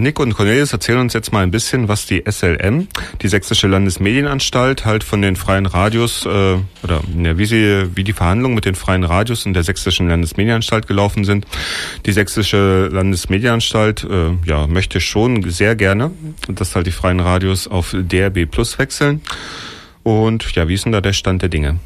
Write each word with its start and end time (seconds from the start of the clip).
Nick 0.00 0.18
und 0.18 0.34
Cornelius 0.34 0.72
erzählen 0.72 0.98
uns 0.98 1.12
jetzt 1.12 1.32
mal 1.32 1.42
ein 1.42 1.50
bisschen, 1.50 1.88
was 1.88 2.06
die 2.06 2.24
SLM, 2.28 2.88
die 3.22 3.28
Sächsische 3.28 3.66
Landesmedienanstalt, 3.68 4.84
halt 4.84 5.04
von 5.04 5.22
den 5.22 5.36
freien 5.36 5.66
Radios 5.66 6.26
äh, 6.26 6.28
oder 6.28 7.00
ja, 7.22 7.38
wie 7.38 7.46
sie, 7.46 7.90
wie 7.94 8.04
die 8.04 8.12
Verhandlungen 8.12 8.54
mit 8.54 8.64
den 8.64 8.74
freien 8.74 9.04
Radios 9.04 9.46
und 9.46 9.54
der 9.54 9.62
Sächsischen 9.62 10.08
Landesmedienanstalt 10.08 10.86
gelaufen 10.86 11.24
sind. 11.24 11.46
Die 12.06 12.12
Sächsische 12.12 12.88
Landesmedienanstalt 12.90 14.04
äh, 14.04 14.30
ja, 14.46 14.66
möchte 14.66 15.00
schon 15.00 15.48
sehr 15.50 15.76
gerne, 15.76 16.10
dass 16.48 16.74
halt 16.74 16.86
die 16.86 16.92
freien 16.92 17.20
Radios 17.20 17.68
auf 17.68 17.94
DRB 17.94 18.50
Plus 18.50 18.78
wechseln. 18.78 19.20
Und 20.02 20.54
ja, 20.54 20.66
wie 20.68 20.74
ist 20.74 20.86
denn 20.86 20.92
da 20.92 21.00
der 21.00 21.12
Stand 21.12 21.42
der 21.42 21.50
Dinge? 21.50 21.78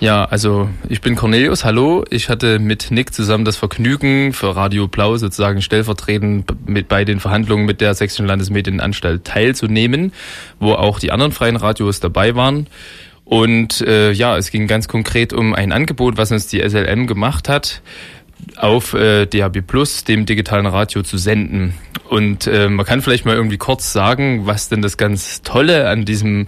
Ja, 0.00 0.24
also 0.24 0.70
ich 0.88 1.02
bin 1.02 1.14
Cornelius, 1.14 1.66
hallo. 1.66 2.06
Ich 2.08 2.30
hatte 2.30 2.58
mit 2.58 2.90
Nick 2.90 3.12
zusammen 3.12 3.44
das 3.44 3.56
Vergnügen, 3.56 4.32
für 4.32 4.56
Radio 4.56 4.88
Blau 4.88 5.18
sozusagen 5.18 5.60
stellvertretend 5.60 6.66
mit 6.66 6.88
bei 6.88 7.04
den 7.04 7.20
Verhandlungen 7.20 7.66
mit 7.66 7.82
der 7.82 7.92
Sächsischen 7.92 8.24
Landesmedienanstalt 8.24 9.26
teilzunehmen, 9.26 10.14
wo 10.58 10.72
auch 10.72 11.00
die 11.00 11.12
anderen 11.12 11.32
freien 11.32 11.56
Radios 11.56 12.00
dabei 12.00 12.34
waren. 12.34 12.66
Und 13.26 13.82
äh, 13.82 14.10
ja, 14.12 14.38
es 14.38 14.50
ging 14.50 14.66
ganz 14.66 14.88
konkret 14.88 15.34
um 15.34 15.52
ein 15.54 15.70
Angebot, 15.70 16.16
was 16.16 16.32
uns 16.32 16.46
die 16.46 16.66
SLM 16.66 17.06
gemacht 17.06 17.50
hat, 17.50 17.82
auf 18.56 18.94
äh, 18.94 19.26
DHB 19.26 19.66
Plus, 19.66 20.04
dem 20.04 20.24
digitalen 20.24 20.64
Radio, 20.64 21.02
zu 21.02 21.18
senden. 21.18 21.74
Und 22.08 22.46
äh, 22.46 22.70
man 22.70 22.86
kann 22.86 23.02
vielleicht 23.02 23.26
mal 23.26 23.36
irgendwie 23.36 23.58
kurz 23.58 23.92
sagen, 23.92 24.46
was 24.46 24.70
denn 24.70 24.80
das 24.80 24.96
ganz 24.96 25.42
Tolle 25.42 25.90
an 25.90 26.06
diesem 26.06 26.46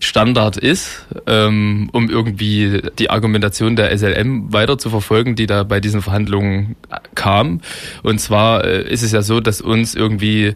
Standard 0.00 0.56
ist, 0.56 1.06
ähm, 1.26 1.88
um 1.92 2.10
irgendwie 2.10 2.82
die 2.98 3.10
Argumentation 3.10 3.76
der 3.76 3.96
SLM 3.96 4.52
weiter 4.52 4.78
zu 4.78 4.90
verfolgen, 4.90 5.36
die 5.36 5.46
da 5.46 5.62
bei 5.62 5.80
diesen 5.80 6.02
Verhandlungen 6.02 6.76
kam. 7.14 7.60
Und 8.02 8.20
zwar 8.20 8.64
äh, 8.64 8.82
ist 8.90 9.02
es 9.02 9.12
ja 9.12 9.22
so, 9.22 9.40
dass 9.40 9.60
uns 9.60 9.94
irgendwie 9.94 10.54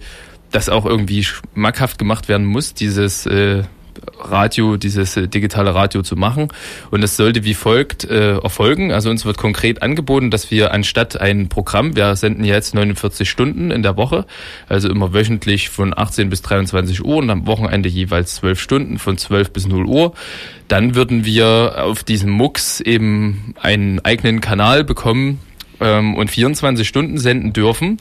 das 0.50 0.68
auch 0.68 0.86
irgendwie 0.86 1.24
schmackhaft 1.24 1.98
gemacht 1.98 2.28
werden 2.28 2.46
muss, 2.46 2.74
dieses 2.74 3.26
äh, 3.26 3.64
Radio, 4.18 4.76
dieses 4.76 5.16
äh, 5.16 5.28
digitale 5.28 5.74
Radio 5.74 6.02
zu 6.02 6.16
machen. 6.16 6.48
Und 6.90 7.02
es 7.02 7.16
sollte 7.16 7.44
wie 7.44 7.54
folgt 7.54 8.04
äh, 8.04 8.38
erfolgen. 8.38 8.92
Also 8.92 9.10
uns 9.10 9.24
wird 9.24 9.38
konkret 9.38 9.82
angeboten, 9.82 10.30
dass 10.30 10.50
wir 10.50 10.72
anstatt 10.72 11.20
ein 11.20 11.48
Programm, 11.48 11.96
wir 11.96 12.16
senden 12.16 12.44
jetzt 12.44 12.74
49 12.74 13.28
Stunden 13.28 13.70
in 13.70 13.82
der 13.82 13.96
Woche, 13.96 14.26
also 14.68 14.88
immer 14.88 15.12
wöchentlich 15.12 15.68
von 15.68 15.96
18 15.96 16.30
bis 16.30 16.42
23 16.42 17.04
Uhr 17.04 17.16
und 17.16 17.30
am 17.30 17.46
Wochenende 17.46 17.88
jeweils 17.88 18.36
12 18.36 18.60
Stunden 18.60 18.98
von 18.98 19.18
12 19.18 19.52
bis 19.52 19.66
0 19.66 19.86
Uhr. 19.86 20.12
Dann 20.68 20.94
würden 20.94 21.24
wir 21.24 21.84
auf 21.84 22.04
diesem 22.04 22.30
MUX 22.30 22.80
eben 22.80 23.54
einen 23.60 24.04
eigenen 24.04 24.40
Kanal 24.40 24.84
bekommen 24.84 25.40
ähm, 25.80 26.14
und 26.14 26.30
24 26.30 26.86
Stunden 26.86 27.18
senden 27.18 27.52
dürfen. 27.52 27.98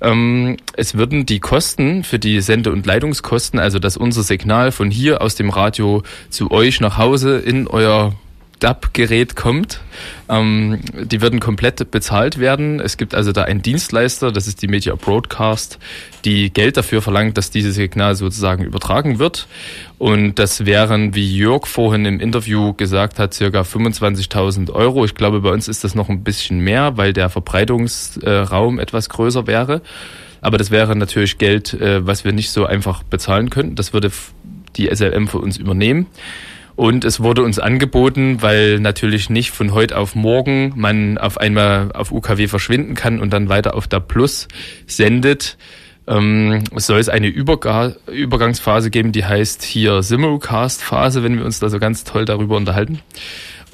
Ähm, 0.00 0.56
es 0.74 0.94
würden 0.94 1.26
die 1.26 1.40
Kosten 1.40 2.04
für 2.04 2.18
die 2.18 2.40
Sende- 2.40 2.72
und 2.72 2.86
Leitungskosten, 2.86 3.58
also 3.58 3.78
dass 3.78 3.96
unser 3.96 4.22
Signal 4.22 4.72
von 4.72 4.90
hier 4.90 5.22
aus 5.22 5.34
dem 5.34 5.50
Radio 5.50 6.02
zu 6.30 6.50
euch 6.50 6.80
nach 6.80 6.98
Hause 6.98 7.38
in 7.38 7.66
euer 7.66 8.14
DAB-Gerät 8.58 9.36
kommt. 9.36 9.80
Ähm, 10.28 10.80
die 10.94 11.20
würden 11.20 11.40
komplett 11.40 11.90
bezahlt 11.90 12.38
werden. 12.38 12.80
Es 12.80 12.96
gibt 12.96 13.14
also 13.14 13.32
da 13.32 13.44
einen 13.44 13.62
Dienstleister, 13.62 14.32
das 14.32 14.46
ist 14.46 14.62
die 14.62 14.68
Media 14.68 14.94
Broadcast, 14.94 15.78
die 16.24 16.52
Geld 16.52 16.76
dafür 16.76 17.02
verlangt, 17.02 17.36
dass 17.36 17.50
dieses 17.50 17.74
Signal 17.74 18.14
sozusagen 18.14 18.64
übertragen 18.64 19.18
wird. 19.18 19.46
Und 19.98 20.38
das 20.38 20.66
wären, 20.66 21.14
wie 21.14 21.36
Jörg 21.36 21.66
vorhin 21.66 22.04
im 22.04 22.20
Interview 22.20 22.72
gesagt 22.74 23.18
hat, 23.18 23.34
circa 23.34 23.62
25.000 23.62 24.70
Euro. 24.72 25.04
Ich 25.04 25.14
glaube, 25.14 25.40
bei 25.40 25.50
uns 25.50 25.68
ist 25.68 25.84
das 25.84 25.94
noch 25.94 26.08
ein 26.08 26.22
bisschen 26.22 26.60
mehr, 26.60 26.96
weil 26.96 27.12
der 27.12 27.30
Verbreitungsraum 27.30 28.78
etwas 28.78 29.08
größer 29.08 29.46
wäre. 29.46 29.82
Aber 30.40 30.58
das 30.58 30.70
wäre 30.70 30.94
natürlich 30.94 31.38
Geld, 31.38 31.74
äh, 31.74 32.06
was 32.06 32.24
wir 32.24 32.32
nicht 32.32 32.50
so 32.50 32.64
einfach 32.64 33.02
bezahlen 33.02 33.50
könnten. 33.50 33.74
Das 33.74 33.92
würde 33.92 34.10
die 34.76 34.88
SLM 34.94 35.28
für 35.28 35.38
uns 35.38 35.56
übernehmen. 35.56 36.06
Und 36.78 37.04
es 37.04 37.18
wurde 37.18 37.42
uns 37.42 37.58
angeboten, 37.58 38.40
weil 38.40 38.78
natürlich 38.78 39.30
nicht 39.30 39.50
von 39.50 39.72
heute 39.72 39.98
auf 39.98 40.14
morgen 40.14 40.74
man 40.76 41.18
auf 41.18 41.36
einmal 41.36 41.90
auf 41.90 42.12
UKW 42.12 42.46
verschwinden 42.46 42.94
kann 42.94 43.18
und 43.18 43.32
dann 43.32 43.48
weiter 43.48 43.74
auf 43.74 43.88
der 43.88 43.98
Plus 43.98 44.46
sendet. 44.86 45.58
Ähm, 46.06 46.62
es 46.76 46.86
soll 46.86 47.00
es 47.00 47.08
eine 47.08 47.26
Überga 47.26 47.96
Übergangsphase 48.06 48.90
geben, 48.90 49.10
die 49.10 49.24
heißt 49.24 49.64
hier 49.64 50.04
Simulcast-Phase, 50.04 51.24
wenn 51.24 51.36
wir 51.36 51.44
uns 51.44 51.58
da 51.58 51.68
so 51.68 51.80
ganz 51.80 52.04
toll 52.04 52.24
darüber 52.26 52.56
unterhalten. 52.56 53.00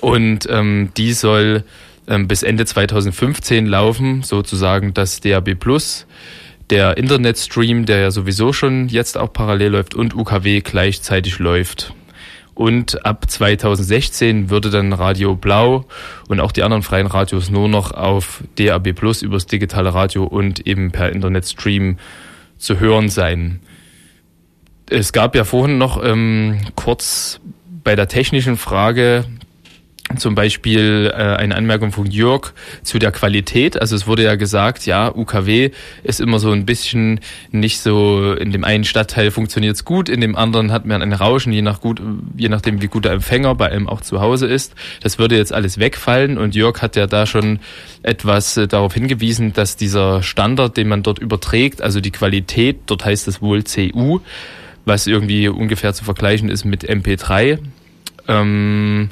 Und 0.00 0.48
ähm, 0.48 0.88
die 0.96 1.12
soll 1.12 1.64
ähm, 2.08 2.26
bis 2.26 2.42
Ende 2.42 2.64
2015 2.64 3.66
laufen, 3.66 4.22
sozusagen 4.22 4.94
das 4.94 5.20
DAB 5.20 5.56
Plus 5.56 6.06
der 6.70 6.96
Internetstream, 6.96 7.84
der 7.84 7.98
ja 7.98 8.10
sowieso 8.10 8.54
schon 8.54 8.88
jetzt 8.88 9.18
auch 9.18 9.30
parallel 9.30 9.72
läuft 9.72 9.94
und 9.94 10.14
UKW 10.14 10.62
gleichzeitig 10.62 11.38
läuft. 11.38 11.92
Und 12.54 13.04
ab 13.04 13.28
2016 13.28 14.48
würde 14.48 14.70
dann 14.70 14.92
Radio 14.92 15.34
Blau 15.34 15.86
und 16.28 16.40
auch 16.40 16.52
die 16.52 16.62
anderen 16.62 16.82
freien 16.82 17.08
Radios 17.08 17.50
nur 17.50 17.68
noch 17.68 17.90
auf 17.90 18.44
DAB 18.56 18.92
Plus 18.92 19.22
übers 19.22 19.46
digitale 19.46 19.92
Radio 19.92 20.24
und 20.24 20.66
eben 20.66 20.92
per 20.92 21.10
Internetstream 21.10 21.98
zu 22.56 22.78
hören 22.78 23.08
sein. 23.08 23.60
Es 24.88 25.12
gab 25.12 25.34
ja 25.34 25.44
vorhin 25.44 25.78
noch 25.78 26.02
ähm, 26.02 26.58
kurz 26.76 27.40
bei 27.82 27.96
der 27.96 28.06
technischen 28.06 28.56
Frage 28.56 29.24
zum 30.18 30.34
Beispiel 30.34 31.10
äh, 31.12 31.16
eine 31.16 31.56
Anmerkung 31.56 31.90
von 31.90 32.06
Jörg 32.06 32.52
zu 32.82 32.98
der 32.98 33.10
Qualität. 33.10 33.80
Also 33.80 33.96
es 33.96 34.06
wurde 34.06 34.22
ja 34.22 34.34
gesagt, 34.34 34.86
ja, 34.86 35.12
UKW 35.14 35.70
ist 36.02 36.20
immer 36.20 36.38
so 36.38 36.52
ein 36.52 36.66
bisschen 36.66 37.20
nicht 37.50 37.80
so, 37.80 38.34
in 38.34 38.52
dem 38.52 38.64
einen 38.64 38.84
Stadtteil 38.84 39.30
funktioniert 39.30 39.76
es 39.76 39.84
gut, 39.84 40.08
in 40.08 40.20
dem 40.20 40.36
anderen 40.36 40.72
hat 40.72 40.84
man 40.84 41.02
ein 41.02 41.12
Rauschen, 41.12 41.52
je, 41.52 41.62
nach 41.62 41.80
gut, 41.80 42.02
je 42.36 42.48
nachdem 42.48 42.82
wie 42.82 42.88
gut 42.88 43.06
der 43.06 43.12
Empfänger 43.12 43.54
bei 43.54 43.70
einem 43.70 43.88
auch 43.88 44.02
zu 44.02 44.20
Hause 44.20 44.46
ist. 44.46 44.74
Das 45.00 45.18
würde 45.18 45.36
jetzt 45.36 45.52
alles 45.52 45.78
wegfallen 45.78 46.36
und 46.36 46.54
Jörg 46.54 46.82
hat 46.82 46.96
ja 46.96 47.06
da 47.06 47.26
schon 47.26 47.60
etwas 48.02 48.56
äh, 48.56 48.68
darauf 48.68 48.94
hingewiesen, 48.94 49.54
dass 49.54 49.76
dieser 49.76 50.22
Standard, 50.22 50.76
den 50.76 50.88
man 50.88 51.02
dort 51.02 51.18
überträgt, 51.18 51.80
also 51.80 52.00
die 52.00 52.12
Qualität, 52.12 52.80
dort 52.86 53.04
heißt 53.04 53.26
es 53.26 53.40
wohl 53.40 53.64
CU, 53.64 54.20
was 54.84 55.06
irgendwie 55.06 55.48
ungefähr 55.48 55.94
zu 55.94 56.04
vergleichen 56.04 56.50
ist 56.50 56.64
mit 56.64 56.88
MP3, 56.88 57.58
ähm, 58.28 59.10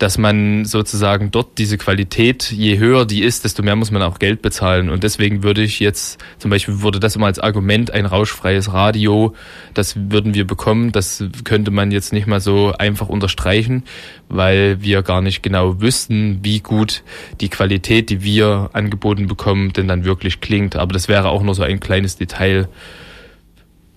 dass 0.00 0.16
man 0.16 0.64
sozusagen 0.64 1.30
dort 1.30 1.58
diese 1.58 1.76
Qualität, 1.76 2.50
je 2.50 2.78
höher 2.78 3.04
die 3.04 3.22
ist, 3.22 3.44
desto 3.44 3.62
mehr 3.62 3.76
muss 3.76 3.90
man 3.90 4.00
auch 4.00 4.18
Geld 4.18 4.40
bezahlen. 4.40 4.88
Und 4.88 5.04
deswegen 5.04 5.42
würde 5.42 5.62
ich 5.62 5.78
jetzt, 5.78 6.18
zum 6.38 6.50
Beispiel 6.50 6.80
wurde 6.80 6.98
das 6.98 7.16
immer 7.16 7.26
als 7.26 7.38
Argument 7.38 7.90
ein 7.90 8.06
rauschfreies 8.06 8.72
Radio, 8.72 9.34
das 9.74 9.96
würden 10.10 10.32
wir 10.32 10.46
bekommen. 10.46 10.90
Das 10.90 11.22
könnte 11.44 11.70
man 11.70 11.92
jetzt 11.92 12.14
nicht 12.14 12.26
mal 12.26 12.40
so 12.40 12.72
einfach 12.78 13.10
unterstreichen, 13.10 13.82
weil 14.30 14.80
wir 14.80 15.02
gar 15.02 15.20
nicht 15.20 15.42
genau 15.42 15.82
wüssten, 15.82 16.38
wie 16.42 16.60
gut 16.60 17.02
die 17.42 17.50
Qualität, 17.50 18.08
die 18.08 18.24
wir 18.24 18.70
angeboten 18.72 19.26
bekommen, 19.26 19.74
denn 19.74 19.86
dann 19.86 20.06
wirklich 20.06 20.40
klingt. 20.40 20.76
Aber 20.76 20.94
das 20.94 21.08
wäre 21.08 21.28
auch 21.28 21.42
nur 21.42 21.54
so 21.54 21.62
ein 21.62 21.78
kleines 21.78 22.16
Detail. 22.16 22.70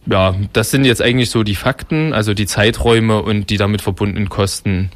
Ja, 0.06 0.36
das 0.52 0.70
sind 0.70 0.84
jetzt 0.84 1.02
eigentlich 1.02 1.30
so 1.30 1.44
die 1.44 1.56
Fakten, 1.56 2.12
also 2.12 2.34
die 2.34 2.46
Zeiträume 2.46 3.22
und 3.22 3.50
die 3.50 3.56
damit 3.56 3.82
verbundenen 3.82 4.28
Kosten. 4.28 4.92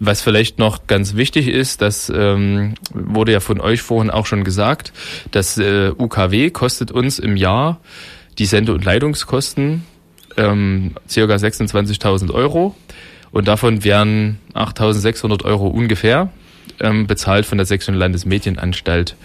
Was 0.00 0.22
vielleicht 0.22 0.58
noch 0.58 0.86
ganz 0.86 1.14
wichtig 1.14 1.48
ist, 1.48 1.80
das 1.80 2.10
ähm, 2.14 2.74
wurde 2.92 3.32
ja 3.32 3.40
von 3.40 3.60
euch 3.60 3.80
vorhin 3.80 4.10
auch 4.10 4.26
schon 4.26 4.44
gesagt, 4.44 4.92
das 5.30 5.56
äh, 5.56 5.92
UKW 5.96 6.50
kostet 6.50 6.90
uns 6.90 7.18
im 7.18 7.36
Jahr 7.36 7.80
die 8.38 8.46
Sende- 8.46 8.74
und 8.74 8.84
Leitungskosten 8.84 9.84
ähm, 10.36 10.94
circa 11.08 11.34
26.000 11.34 12.32
Euro 12.32 12.74
und 13.30 13.48
davon 13.48 13.84
wären 13.84 14.38
8.600 14.54 15.44
Euro 15.44 15.68
ungefähr 15.68 16.30
ähm, 16.80 17.06
bezahlt 17.06 17.46
von 17.46 17.58
der 17.58 17.66
Sächsischen 17.66 17.94
Landesmedienanstalt. 17.94 19.16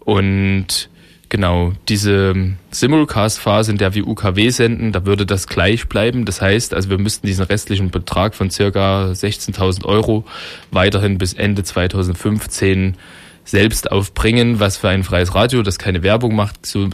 Und 0.00 0.88
Genau, 1.36 1.74
diese 1.86 2.34
Simulcast-Phase, 2.70 3.70
in 3.70 3.76
der 3.76 3.92
wir 3.92 4.06
UKW 4.06 4.48
senden, 4.48 4.92
da 4.92 5.04
würde 5.04 5.26
das 5.26 5.46
gleich 5.46 5.86
bleiben. 5.86 6.24
Das 6.24 6.40
heißt, 6.40 6.72
also 6.72 6.88
wir 6.88 6.96
müssten 6.96 7.26
diesen 7.26 7.44
restlichen 7.44 7.90
Betrag 7.90 8.34
von 8.34 8.48
circa 8.48 9.10
16.000 9.10 9.84
Euro 9.84 10.24
weiterhin 10.70 11.18
bis 11.18 11.34
Ende 11.34 11.62
2015 11.62 12.96
selbst 13.44 13.92
aufbringen, 13.92 14.60
was 14.60 14.78
für 14.78 14.88
ein 14.88 15.04
freies 15.04 15.34
Radio, 15.34 15.60
das 15.62 15.78
keine 15.78 16.02
Werbung 16.02 16.34
macht, 16.34 16.64
so 16.64 16.88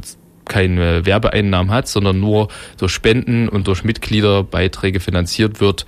keine 0.44 1.06
Werbeeinnahmen 1.06 1.72
hat, 1.72 1.86
sondern 1.86 2.18
nur 2.18 2.48
durch 2.78 2.90
Spenden 2.90 3.48
und 3.48 3.68
durch 3.68 3.84
Mitgliederbeiträge 3.84 4.98
finanziert 4.98 5.60
wird, 5.60 5.86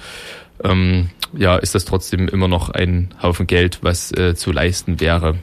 ähm, 0.63 1.11
ja, 1.37 1.57
ist 1.57 1.75
das 1.75 1.87
trotzdem 1.87 2.29
immer 2.29 2.47
noch 2.47 2.71
ein 2.71 3.13
Haufen 3.21 3.49
Geld, 3.49 3.81
was 3.83 4.13
äh, 4.13 4.37
zu 4.37 4.53
leisten 4.53 5.01
wäre 5.01 5.39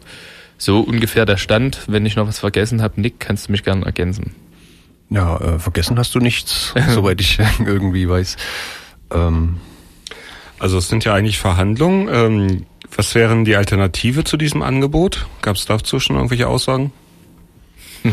so 0.62 0.82
ungefähr 0.82 1.26
der 1.26 1.38
Stand. 1.38 1.82
Wenn 1.88 2.06
ich 2.06 2.16
noch 2.16 2.28
was 2.28 2.40
vergessen 2.40 2.82
habe, 2.82 3.02
Nick, 3.02 3.20
kannst 3.20 3.48
du 3.48 3.52
mich 3.52 3.64
gerne 3.64 3.84
ergänzen. 3.84 4.36
Ja, 5.10 5.38
äh, 5.38 5.60
vergessen 5.60 5.98
hast 5.98 6.14
du 6.14 6.20
nichts, 6.20 6.74
soweit 6.90 7.20
ich 7.20 7.40
irgendwie 7.66 8.08
weiß. 8.08 8.38
Ähm. 9.12 9.58
Also 10.60 10.78
es 10.78 10.90
sind 10.90 11.04
ja 11.04 11.16
eigentlich 11.16 11.40
Verhandlungen. 11.40 12.08
Ähm, 12.12 12.66
was 12.96 13.16
wären 13.16 13.46
die 13.46 13.56
Alternative 13.56 14.24
zu 14.24 14.38
diesem 14.38 14.62
Angebot? 14.62 15.26
Gab 15.42 15.56
es 15.56 15.66
dazu 15.66 16.00
schon 16.00 16.16
irgendwelche 16.16 16.48
Aussagen? 16.48 16.92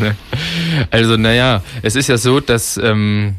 Also 0.90 1.16
naja, 1.16 1.62
es 1.82 1.96
ist 1.96 2.08
ja 2.08 2.18
so, 2.18 2.40
dass 2.40 2.76
ähm, 2.76 3.36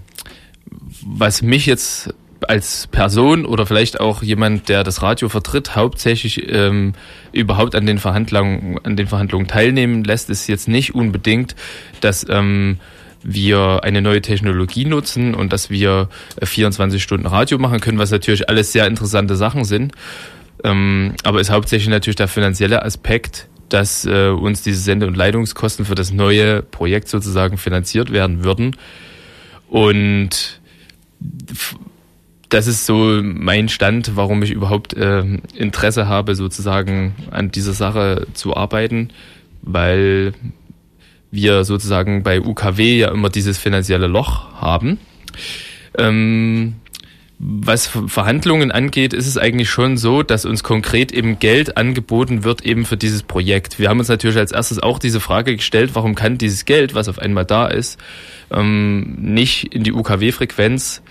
was 1.02 1.44
mich 1.44 1.68
jetzt 1.68 2.14
als 2.50 2.88
Person 2.88 3.46
oder 3.46 3.68
vielleicht 3.68 4.00
auch 4.00 4.24
jemand, 4.24 4.70
der 4.70 4.84
das 4.84 5.04
Radio 5.04 5.30
vertritt, 5.30 5.76
hauptsächlich 5.76 6.52
ähm, 6.52 6.94
überhaupt 7.32 7.76
an 7.76 7.86
den 7.86 8.00
Verhandlungen, 8.00 8.80
an 8.84 8.98
den 8.98 9.06
Verhandlungen 9.06 9.48
teilnehmen 9.48 10.04
lässt, 10.04 10.32
ist 10.32 10.48
jetzt 10.48 10.68
nicht 10.68 10.96
unbedingt, 10.96 11.56
dass 12.02 12.26
ähm, 12.28 12.80
wir 13.22 13.82
eine 13.84 14.02
neue 14.02 14.24
Technologie 14.24 14.86
nutzen 14.86 15.36
und 15.36 15.54
dass 15.54 15.70
wir 15.70 16.10
24 16.42 17.04
Stunden 17.04 17.28
Radio 17.28 17.60
machen 17.60 17.82
können, 17.82 18.00
was 18.00 18.10
natürlich 18.10 18.50
alles 18.50 18.72
sehr 18.72 18.88
interessante 18.88 19.36
Sachen 19.36 19.64
sind. 19.64 19.94
Ähm, 20.64 21.14
aber 21.24 21.42
ist 21.42 21.52
hauptsächlich 21.52 21.90
natürlich 21.90 22.16
der 22.16 22.28
finanzielle 22.28 22.82
Aspekt, 22.84 23.48
dass 23.70 24.06
äh, 24.06 24.30
uns 24.30 24.64
diese 24.64 24.80
Sende- 24.80 25.06
und 25.06 25.16
Leitungskosten 25.16 25.86
für 25.86 25.94
das 25.94 26.12
neue 26.12 26.64
Projekt 26.64 27.10
sozusagen 27.10 27.60
finanziert 27.60 28.12
werden 28.12 28.44
würden. 28.44 28.76
Und 29.68 30.60
das 32.50 32.68
ist 32.68 32.86
so 32.86 33.22
mein 33.24 33.70
Stand, 33.70 34.16
warum 34.16 34.42
ich 34.44 34.52
überhaupt 34.52 34.94
äh, 34.94 35.24
Interesse 35.56 36.08
habe, 36.08 36.36
sozusagen 36.36 37.16
an 37.32 37.52
dieser 37.52 37.74
Sache 37.74 38.28
zu 38.34 38.58
arbeiten, 38.58 39.10
weil 39.62 40.34
wir 41.32 41.64
sozusagen 41.64 42.24
bei 42.24 42.42
UKW 42.42 42.98
ja 42.98 43.12
immer 43.12 43.30
dieses 43.30 43.58
finanzielle 43.58 44.08
Loch 44.08 44.52
haben. 44.60 44.98
Ähm, 45.98 46.76
was 47.42 47.88
Verhandlungen 47.88 48.70
angeht, 48.70 49.14
ist 49.14 49.26
es 49.26 49.38
eigentlich 49.38 49.70
schon 49.70 49.96
so, 49.96 50.24
dass 50.24 50.44
uns 50.44 50.62
konkret 50.62 51.14
eben 51.14 51.40
Geld 51.40 51.78
angeboten 51.78 52.44
wird 52.44 52.66
eben 52.66 52.84
für 52.84 52.98
dieses 52.98 53.24
Projekt. 53.24 53.80
Wir 53.80 53.88
haben 53.88 54.00
uns 54.00 54.10
natürlich 54.10 54.38
als 54.38 54.52
erstes 54.52 54.80
auch 54.80 55.00
diese 55.00 55.22
Frage 55.22 55.56
gestellt, 55.56 55.92
warum 55.94 56.16
kann 56.16 56.38
dieses 56.38 56.66
Geld, 56.66 56.96
was 56.96 57.08
auf 57.08 57.20
einmal 57.20 57.46
da 57.46 57.68
ist, 57.68 57.98
ähm, 58.52 59.16
nicht 59.20 59.74
in 59.74 59.84
die 59.84 59.94
UKW-Frequenz 59.94 61.02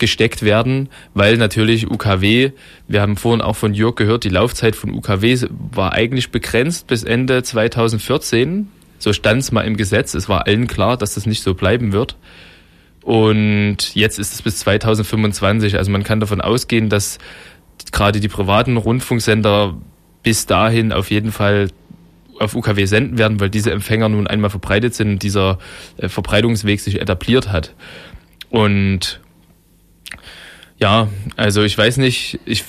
gesteckt 0.00 0.42
werden, 0.42 0.88
weil 1.14 1.36
natürlich 1.36 1.88
UKW, 1.88 2.50
wir 2.88 3.00
haben 3.00 3.16
vorhin 3.16 3.40
auch 3.40 3.54
von 3.54 3.72
Jörg 3.74 3.94
gehört, 3.94 4.24
die 4.24 4.28
Laufzeit 4.28 4.74
von 4.74 4.90
UKW 4.90 5.38
war 5.50 5.92
eigentlich 5.92 6.30
begrenzt 6.30 6.88
bis 6.88 7.04
Ende 7.04 7.44
2014. 7.44 8.68
So 8.98 9.12
stand 9.12 9.42
es 9.42 9.52
mal 9.52 9.62
im 9.62 9.76
Gesetz. 9.76 10.14
Es 10.14 10.28
war 10.28 10.46
allen 10.46 10.66
klar, 10.66 10.96
dass 10.96 11.14
das 11.14 11.26
nicht 11.26 11.42
so 11.42 11.54
bleiben 11.54 11.92
wird. 11.92 12.16
Und 13.02 13.94
jetzt 13.94 14.18
ist 14.18 14.34
es 14.34 14.42
bis 14.42 14.58
2025. 14.58 15.76
Also 15.78 15.90
man 15.90 16.02
kann 16.02 16.20
davon 16.20 16.40
ausgehen, 16.40 16.88
dass 16.88 17.18
gerade 17.92 18.20
die 18.20 18.28
privaten 18.28 18.76
Rundfunksender 18.76 19.76
bis 20.22 20.46
dahin 20.46 20.92
auf 20.92 21.10
jeden 21.10 21.32
Fall 21.32 21.68
auf 22.38 22.54
UKW 22.54 22.86
senden 22.86 23.18
werden, 23.18 23.38
weil 23.38 23.50
diese 23.50 23.70
Empfänger 23.70 24.08
nun 24.08 24.26
einmal 24.26 24.50
verbreitet 24.50 24.94
sind 24.94 25.10
und 25.10 25.22
dieser 25.22 25.58
äh, 25.98 26.08
Verbreitungsweg 26.08 26.80
sich 26.80 27.00
etabliert 27.00 27.52
hat. 27.52 27.74
Und 28.48 29.20
ja, 30.80 31.08
also 31.36 31.62
ich 31.62 31.76
weiß 31.76 31.98
nicht, 31.98 32.40
ich, 32.46 32.64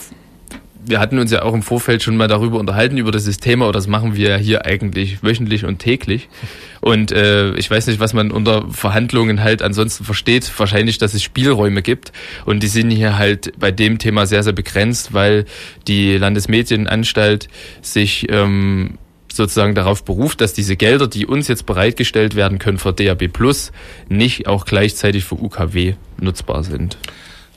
wir 0.83 0.99
hatten 0.99 1.19
uns 1.19 1.31
ja 1.31 1.43
auch 1.43 1.53
im 1.53 1.61
Vorfeld 1.61 2.03
schon 2.03 2.17
mal 2.17 2.27
darüber 2.27 2.59
unterhalten, 2.59 2.97
über 2.97 3.11
das 3.11 3.25
Thema, 3.37 3.65
oder 3.65 3.77
das 3.77 3.87
machen 3.87 4.15
wir 4.15 4.37
hier 4.37 4.65
eigentlich 4.65 5.23
wöchentlich 5.23 5.65
und 5.65 5.79
täglich. 5.79 6.27
Und 6.81 7.11
äh, 7.11 7.53
ich 7.55 7.69
weiß 7.69 7.87
nicht, 7.87 7.99
was 7.99 8.13
man 8.13 8.31
unter 8.31 8.65
Verhandlungen 8.71 9.43
halt 9.43 9.61
ansonsten 9.61 10.03
versteht. 10.03 10.51
Wahrscheinlich, 10.57 10.97
dass 10.97 11.13
es 11.13 11.23
Spielräume 11.23 11.81
gibt. 11.81 12.11
Und 12.45 12.63
die 12.63 12.67
sind 12.67 12.89
hier 12.89 13.17
halt 13.17 13.53
bei 13.59 13.71
dem 13.71 13.99
Thema 13.99 14.25
sehr, 14.25 14.43
sehr 14.43 14.53
begrenzt, 14.53 15.13
weil 15.13 15.45
die 15.87 16.17
Landesmedienanstalt 16.17 17.47
sich 17.81 18.27
ähm, 18.29 18.97
sozusagen 19.31 19.75
darauf 19.75 20.03
beruft, 20.03 20.41
dass 20.41 20.53
diese 20.53 20.75
Gelder, 20.75 21.07
die 21.07 21.25
uns 21.25 21.47
jetzt 21.47 21.65
bereitgestellt 21.65 22.35
werden 22.35 22.59
können 22.59 22.79
für 22.79 22.91
DAB 22.91 23.27
Plus, 23.27 23.71
nicht 24.09 24.47
auch 24.47 24.65
gleichzeitig 24.65 25.23
für 25.23 25.35
UKW 25.35 25.93
nutzbar 26.19 26.63
sind. 26.63 26.97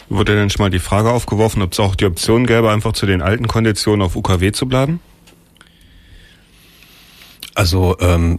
Wurde 0.09 0.37
denn 0.37 0.51
schon 0.51 0.65
mal 0.65 0.71
die 0.71 0.79
Frage 0.79 1.11
aufgeworfen, 1.11 1.63
ob 1.63 1.73
es 1.73 1.81
auch 1.81 1.95
die 1.95 2.05
Option 2.05 2.47
gäbe, 2.47 2.71
einfach 2.71 2.93
zu 2.93 3.07
den 3.07 3.23
alten 3.23 3.49
Konditionen 3.49 4.03
auf 4.03 4.17
UKW 4.17 4.53
zu 4.53 4.67
bleiben? 4.67 5.01
Also 7.55 7.97
ähm, 8.01 8.39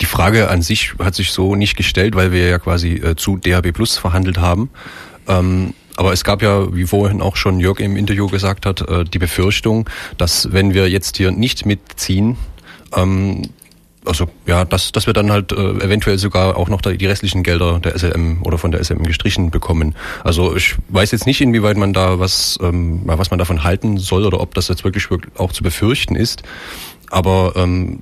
die 0.00 0.06
Frage 0.06 0.48
an 0.48 0.62
sich 0.62 0.94
hat 0.98 1.14
sich 1.14 1.32
so 1.32 1.54
nicht 1.54 1.76
gestellt, 1.76 2.14
weil 2.14 2.32
wir 2.32 2.48
ja 2.48 2.58
quasi 2.58 2.94
äh, 2.94 3.16
zu 3.16 3.36
DAB 3.36 3.72
Plus 3.72 3.98
verhandelt 3.98 4.38
haben. 4.38 4.70
Ähm, 5.28 5.74
aber 5.96 6.12
es 6.12 6.24
gab 6.24 6.42
ja, 6.42 6.74
wie 6.74 6.84
vorhin 6.84 7.20
auch 7.22 7.36
schon 7.36 7.60
Jörg 7.60 7.78
im 7.80 7.96
Interview 7.96 8.26
gesagt 8.26 8.66
hat, 8.66 8.80
äh, 8.88 9.04
die 9.04 9.18
Befürchtung, 9.18 9.88
dass 10.18 10.52
wenn 10.52 10.74
wir 10.74 10.88
jetzt 10.88 11.16
hier 11.16 11.30
nicht 11.30 11.66
mitziehen, 11.66 12.36
ähm, 12.96 13.42
also 14.04 14.26
ja, 14.46 14.64
dass, 14.64 14.92
dass 14.92 15.06
wir 15.06 15.14
dann 15.14 15.30
halt 15.30 15.52
äh, 15.52 15.56
eventuell 15.56 16.18
sogar 16.18 16.56
auch 16.56 16.68
noch 16.68 16.80
die 16.80 17.06
restlichen 17.06 17.42
Gelder 17.42 17.80
der 17.80 17.98
SLM 17.98 18.42
oder 18.42 18.58
von 18.58 18.70
der 18.70 18.82
SLM 18.84 19.04
gestrichen 19.04 19.50
bekommen. 19.50 19.94
Also 20.22 20.54
ich 20.54 20.76
weiß 20.88 21.10
jetzt 21.12 21.26
nicht, 21.26 21.40
inwieweit 21.40 21.76
man 21.76 21.92
da 21.92 22.18
was, 22.18 22.58
ähm, 22.62 23.02
was 23.04 23.30
man 23.30 23.38
davon 23.38 23.64
halten 23.64 23.96
soll 23.98 24.26
oder 24.26 24.40
ob 24.40 24.54
das 24.54 24.68
jetzt 24.68 24.84
wirklich, 24.84 25.08
auch 25.36 25.52
zu 25.52 25.62
befürchten 25.62 26.16
ist. 26.16 26.42
Aber 27.10 27.52
ähm, 27.56 28.00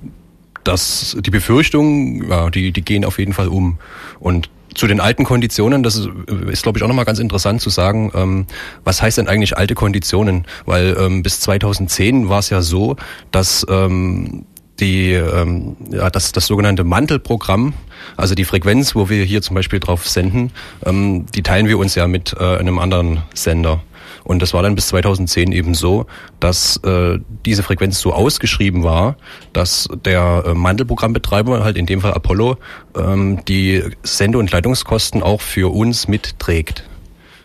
dass 0.63 1.17
die 1.19 1.29
Befürchtungen, 1.29 2.29
ja, 2.29 2.49
die, 2.49 2.71
die 2.71 2.81
gehen 2.81 3.05
auf 3.05 3.19
jeden 3.19 3.33
Fall 3.33 3.47
um. 3.47 3.77
Und 4.19 4.49
zu 4.73 4.87
den 4.87 4.99
alten 4.99 5.23
Konditionen, 5.23 5.83
das 5.83 5.95
ist, 5.95 6.09
ist 6.49 6.63
glaube 6.63 6.79
ich, 6.79 6.83
auch 6.83 6.87
nochmal 6.87 7.05
ganz 7.05 7.19
interessant 7.19 7.61
zu 7.61 7.69
sagen, 7.69 8.11
ähm, 8.15 8.47
was 8.83 9.01
heißt 9.01 9.17
denn 9.17 9.27
eigentlich 9.27 9.57
alte 9.57 9.75
Konditionen? 9.75 10.45
Weil 10.65 10.95
ähm, 10.99 11.21
bis 11.21 11.39
2010 11.41 12.29
war 12.29 12.39
es 12.39 12.49
ja 12.49 12.61
so, 12.61 12.95
dass 13.31 13.65
ähm, 13.69 14.45
die, 14.79 15.13
ähm, 15.13 15.75
ja, 15.91 16.09
das, 16.09 16.31
das 16.31 16.47
sogenannte 16.47 16.83
Mantelprogramm, 16.83 17.73
also 18.17 18.35
die 18.35 18.45
Frequenz, 18.45 18.95
wo 18.95 19.09
wir 19.09 19.23
hier 19.23 19.41
zum 19.41 19.55
Beispiel 19.55 19.79
drauf 19.79 20.07
senden, 20.07 20.51
ähm, 20.85 21.25
die 21.33 21.43
teilen 21.43 21.67
wir 21.67 21.77
uns 21.77 21.95
ja 21.95 22.07
mit 22.07 22.35
äh, 22.39 22.57
einem 22.57 22.79
anderen 22.79 23.23
Sender. 23.33 23.83
Und 24.23 24.41
das 24.41 24.53
war 24.53 24.63
dann 24.63 24.75
bis 24.75 24.87
2010 24.87 25.51
eben 25.51 25.75
so, 25.75 26.05
dass 26.39 26.77
äh, 26.77 27.19
diese 27.45 27.61
Frequenz 27.63 27.99
so 27.99 28.13
ausgeschrieben 28.13 28.83
war, 28.83 29.17
dass 29.51 29.89
der 30.05 30.43
äh, 30.45 30.53
Mantelprogrammbetreiber, 30.53 31.63
halt 31.63 31.77
in 31.77 31.85
dem 31.85 32.01
Fall 32.01 32.13
Apollo, 32.13 32.57
ähm, 32.97 33.43
die 33.45 33.83
Sende- 34.03 34.37
und 34.37 34.51
Leitungskosten 34.51 35.21
auch 35.21 35.41
für 35.41 35.73
uns 35.73 36.07
mitträgt. 36.07 36.83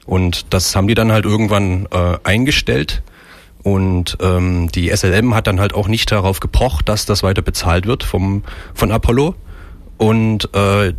Und 0.06 0.54
das 0.54 0.74
haben 0.74 0.88
die 0.88 0.94
dann 0.94 1.12
halt 1.12 1.24
irgendwann 1.24 1.86
äh, 1.90 2.16
eingestellt 2.22 3.02
und 3.62 4.16
ähm, 4.20 4.70
die 4.72 4.88
SLM 4.94 5.34
hat 5.34 5.46
dann 5.46 5.60
halt 5.60 5.74
auch 5.74 5.88
nicht 5.88 6.10
darauf 6.12 6.40
gepocht, 6.40 6.88
dass 6.88 7.06
das 7.06 7.22
weiter 7.22 7.42
bezahlt 7.42 7.86
wird 7.86 8.02
vom 8.02 8.42
von 8.74 8.92
Apollo. 8.92 9.34
Und 9.96 10.48
äh, 10.54 10.94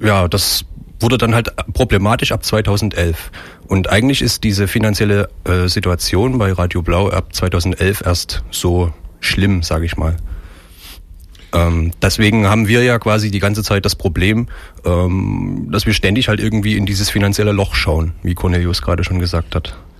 ja, 0.00 0.28
das 0.28 0.64
wurde 1.00 1.18
dann 1.18 1.34
halt 1.34 1.54
problematisch 1.74 2.32
ab 2.32 2.44
2011. 2.44 3.30
Und 3.66 3.90
eigentlich 3.90 4.22
ist 4.22 4.44
diese 4.44 4.66
finanzielle 4.66 5.28
äh, 5.44 5.68
Situation 5.68 6.38
bei 6.38 6.52
Radio 6.52 6.82
Blau 6.82 7.10
ab 7.10 7.34
2011 7.34 8.02
erst 8.04 8.42
so 8.50 8.92
schlimm, 9.20 9.62
sage 9.62 9.84
ich 9.84 9.96
mal. 9.96 10.16
Ähm, 11.52 11.92
deswegen 12.02 12.46
haben 12.48 12.66
wir 12.66 12.82
ja 12.82 12.98
quasi 12.98 13.30
die 13.30 13.38
ganze 13.38 13.62
Zeit 13.62 13.84
das 13.84 13.94
Problem, 13.94 14.48
ähm, 14.84 15.68
dass 15.70 15.86
wir 15.86 15.94
ständig 15.94 16.28
halt 16.28 16.40
irgendwie 16.40 16.76
in 16.76 16.86
dieses 16.86 17.10
finanzielle 17.10 17.52
Loch 17.52 17.74
schauen, 17.74 18.12
wie 18.22 18.34
Cornelius 18.34 18.82
gerade 18.82 19.04
schon 19.04 19.20
gesagt 19.20 19.54
hat. 19.54 19.76